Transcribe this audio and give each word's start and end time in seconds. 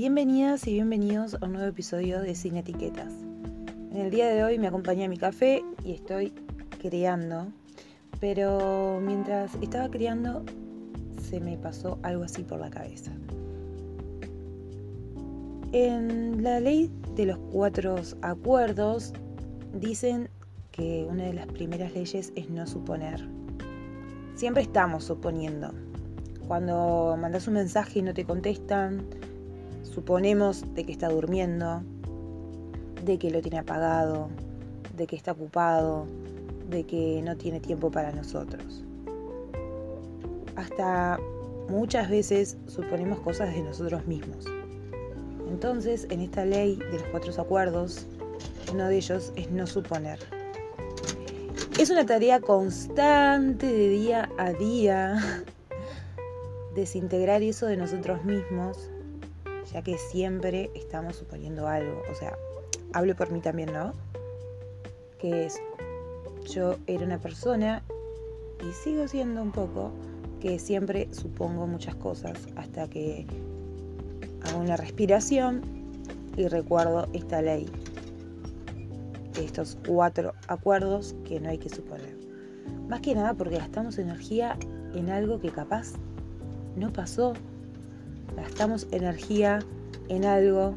Bienvenidas 0.00 0.66
y 0.66 0.72
bienvenidos 0.72 1.34
a 1.34 1.44
un 1.44 1.52
nuevo 1.52 1.68
episodio 1.68 2.22
de 2.22 2.34
Sin 2.34 2.56
Etiquetas. 2.56 3.12
En 3.90 3.98
el 3.98 4.10
día 4.10 4.30
de 4.30 4.42
hoy 4.42 4.58
me 4.58 4.66
acompaña 4.66 5.06
mi 5.10 5.18
café 5.18 5.62
y 5.84 5.92
estoy 5.92 6.32
creando, 6.80 7.48
pero 8.18 8.98
mientras 9.04 9.54
estaba 9.56 9.90
creando 9.90 10.42
se 11.20 11.38
me 11.38 11.58
pasó 11.58 11.98
algo 12.02 12.24
así 12.24 12.44
por 12.44 12.60
la 12.60 12.70
cabeza. 12.70 13.12
En 15.72 16.42
la 16.42 16.60
ley 16.60 16.90
de 17.14 17.26
los 17.26 17.38
cuatro 17.52 17.96
acuerdos 18.22 19.12
dicen 19.74 20.30
que 20.70 21.06
una 21.10 21.24
de 21.24 21.34
las 21.34 21.46
primeras 21.48 21.92
leyes 21.92 22.32
es 22.36 22.48
no 22.48 22.66
suponer. 22.66 23.28
Siempre 24.34 24.62
estamos 24.62 25.04
suponiendo. 25.04 25.74
Cuando 26.48 27.18
mandas 27.20 27.46
un 27.48 27.54
mensaje 27.54 27.98
y 27.98 28.02
no 28.02 28.14
te 28.14 28.24
contestan, 28.24 29.04
suponemos 29.82 30.64
de 30.74 30.84
que 30.84 30.92
está 30.92 31.08
durmiendo, 31.08 31.82
de 33.04 33.18
que 33.18 33.30
lo 33.30 33.40
tiene 33.40 33.58
apagado, 33.58 34.28
de 34.96 35.06
que 35.06 35.16
está 35.16 35.32
ocupado, 35.32 36.06
de 36.68 36.84
que 36.84 37.20
no 37.22 37.36
tiene 37.36 37.60
tiempo 37.60 37.90
para 37.90 38.12
nosotros. 38.12 38.84
Hasta 40.56 41.18
muchas 41.68 42.10
veces 42.10 42.56
suponemos 42.66 43.20
cosas 43.20 43.54
de 43.54 43.62
nosotros 43.62 44.06
mismos. 44.06 44.46
Entonces, 45.48 46.06
en 46.10 46.20
esta 46.20 46.44
ley 46.44 46.76
de 46.76 46.98
los 46.98 47.02
cuatro 47.10 47.32
acuerdos, 47.40 48.06
uno 48.72 48.86
de 48.86 48.96
ellos 48.96 49.32
es 49.36 49.50
no 49.50 49.66
suponer. 49.66 50.18
Es 51.78 51.90
una 51.90 52.04
tarea 52.04 52.40
constante 52.40 53.66
de 53.66 53.88
día 53.88 54.28
a 54.38 54.52
día 54.52 55.44
desintegrar 56.74 57.42
eso 57.42 57.66
de 57.66 57.76
nosotros 57.76 58.24
mismos 58.24 58.90
ya 59.72 59.82
que 59.82 59.96
siempre 59.98 60.70
estamos 60.74 61.16
suponiendo 61.16 61.68
algo. 61.68 62.02
O 62.10 62.14
sea, 62.14 62.36
hablo 62.92 63.14
por 63.14 63.30
mí 63.30 63.40
también, 63.40 63.72
¿no? 63.72 63.92
Que 65.18 65.46
es, 65.46 65.60
yo 66.50 66.76
era 66.86 67.04
una 67.04 67.18
persona 67.18 67.82
y 68.68 68.72
sigo 68.72 69.06
siendo 69.08 69.42
un 69.42 69.52
poco 69.52 69.92
que 70.40 70.58
siempre 70.58 71.08
supongo 71.12 71.66
muchas 71.66 71.94
cosas 71.96 72.38
hasta 72.56 72.88
que 72.88 73.26
hago 74.42 74.58
una 74.58 74.76
respiración 74.76 75.62
y 76.36 76.48
recuerdo 76.48 77.06
esta 77.12 77.42
ley, 77.42 77.66
estos 79.36 79.76
cuatro 79.86 80.32
acuerdos 80.48 81.14
que 81.24 81.40
no 81.40 81.50
hay 81.50 81.58
que 81.58 81.68
suponer. 81.68 82.16
Más 82.88 83.00
que 83.00 83.14
nada 83.14 83.34
porque 83.34 83.58
gastamos 83.58 83.98
energía 83.98 84.58
en 84.94 85.10
algo 85.10 85.40
que 85.40 85.50
capaz 85.50 85.92
no 86.76 86.92
pasó 86.92 87.34
gastamos 88.36 88.86
energía 88.90 89.60
en 90.08 90.24
algo 90.24 90.76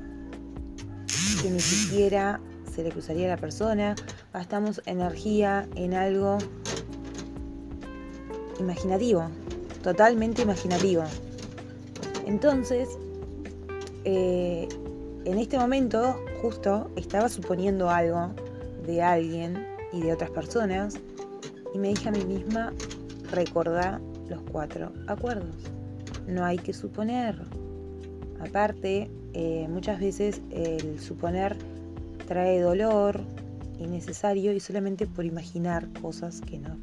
que 1.41 1.49
ni 1.49 1.59
siquiera 1.59 2.39
se 2.73 2.83
le 2.83 2.91
cruzaría 2.91 3.27
a 3.27 3.35
la 3.35 3.37
persona, 3.37 3.95
gastamos 4.33 4.81
energía 4.85 5.67
en 5.75 5.93
algo 5.93 6.37
imaginativo, 8.59 9.27
totalmente 9.83 10.41
imaginativo. 10.41 11.03
Entonces, 12.25 12.89
eh, 14.05 14.67
en 15.25 15.37
este 15.37 15.57
momento 15.57 16.19
justo 16.41 16.89
estaba 16.95 17.29
suponiendo 17.29 17.89
algo 17.89 18.33
de 18.85 19.01
alguien 19.01 19.65
y 19.91 20.01
de 20.01 20.13
otras 20.13 20.29
personas 20.31 20.95
y 21.73 21.77
me 21.77 21.89
dije 21.89 22.09
a 22.09 22.11
mí 22.11 22.23
misma, 22.25 22.73
recordar 23.31 23.99
los 24.29 24.41
cuatro 24.51 24.91
acuerdos 25.07 25.55
no 26.27 26.43
hay 26.45 26.57
que 26.57 26.73
suponer. 26.73 27.35
Aparte, 28.39 29.09
eh, 29.33 29.67
muchas 29.69 29.99
veces 29.99 30.41
el 30.51 30.99
suponer 30.99 31.57
trae 32.27 32.59
dolor 32.61 33.21
innecesario 33.79 34.53
y 34.53 34.59
solamente 34.59 35.07
por 35.07 35.25
imaginar 35.25 35.87
cosas 36.01 36.41
que 36.41 36.59
no 36.59 36.77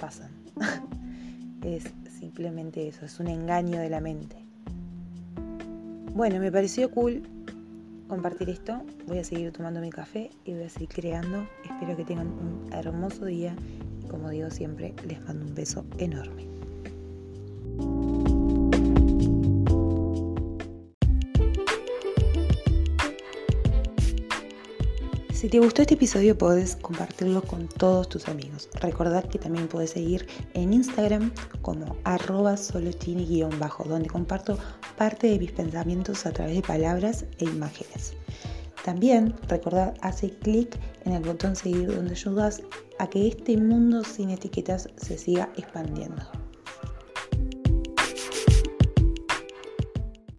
pasan. 0.00 0.30
es 1.62 1.84
simplemente 2.18 2.88
eso, 2.88 3.04
es 3.04 3.20
un 3.20 3.28
engaño 3.28 3.80
de 3.80 3.90
la 3.90 4.00
mente. 4.00 4.36
Bueno, 6.14 6.40
me 6.40 6.50
pareció 6.50 6.90
cool 6.90 7.22
compartir 8.08 8.50
esto. 8.50 8.82
Voy 9.06 9.18
a 9.18 9.24
seguir 9.24 9.52
tomando 9.52 9.80
mi 9.80 9.90
café 9.90 10.30
y 10.44 10.54
voy 10.54 10.64
a 10.64 10.68
seguir 10.68 10.88
creando. 10.88 11.46
Espero 11.64 11.96
que 11.96 12.04
tengan 12.04 12.28
un 12.28 12.72
hermoso 12.72 13.26
día 13.26 13.54
como 14.08 14.30
digo 14.30 14.50
siempre, 14.50 14.94
les 15.06 15.22
mando 15.24 15.44
un 15.46 15.54
beso 15.54 15.84
enorme. 15.98 16.57
Si 25.38 25.48
te 25.48 25.60
gustó 25.60 25.82
este 25.82 25.94
episodio 25.94 26.36
puedes 26.36 26.74
compartirlo 26.74 27.42
con 27.42 27.68
todos 27.68 28.08
tus 28.08 28.26
amigos. 28.26 28.68
Recordad 28.80 29.22
que 29.22 29.38
también 29.38 29.68
puedes 29.68 29.90
seguir 29.90 30.26
en 30.54 30.72
Instagram 30.72 31.30
como 31.62 31.96
arroba 32.02 32.56
solotini-bajo, 32.56 33.84
donde 33.84 34.08
comparto 34.08 34.58
parte 34.96 35.28
de 35.28 35.38
mis 35.38 35.52
pensamientos 35.52 36.26
a 36.26 36.32
través 36.32 36.56
de 36.56 36.62
palabras 36.62 37.24
e 37.38 37.44
imágenes. 37.44 38.14
También 38.84 39.32
recordad 39.46 39.94
hacer 40.00 40.36
clic 40.40 40.76
en 41.04 41.12
el 41.12 41.22
botón 41.22 41.54
seguir 41.54 41.94
donde 41.94 42.14
ayudas 42.14 42.60
a 42.98 43.06
que 43.06 43.28
este 43.28 43.56
mundo 43.56 44.02
sin 44.02 44.30
etiquetas 44.30 44.88
se 44.96 45.18
siga 45.18 45.50
expandiendo. 45.56 46.37